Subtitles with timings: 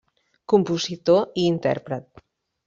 [0.53, 2.25] Compositor i intèrpret.